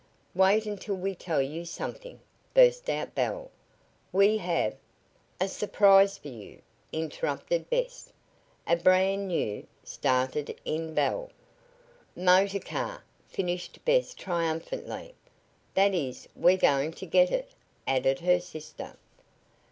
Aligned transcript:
"Wait 0.33 0.65
until 0.65 0.95
we 0.95 1.13
tell 1.13 1.43
you 1.43 1.63
something!" 1.63 2.19
burst 2.55 2.89
out 2.89 3.13
Belle. 3.13 3.51
"We 4.11 4.39
have" 4.39 4.73
"A 5.39 5.47
surprise 5.47 6.17
for 6.17 6.29
you," 6.29 6.63
interrupted 6.91 7.69
Bess. 7.69 8.11
"A 8.65 8.77
brand 8.77 9.27
new" 9.27 9.67
started 9.95 10.59
in 10.65 10.95
Belle. 10.95 11.29
"Motor 12.15 12.61
car," 12.61 13.03
finished 13.27 13.85
Bess 13.85 14.15
triumphantly. 14.15 15.13
"That 15.75 15.93
is, 15.93 16.27
we're 16.35 16.57
going 16.57 16.93
to 16.93 17.05
get 17.05 17.29
it," 17.29 17.51
added 17.85 18.21
her 18.21 18.39
sister. 18.39 18.95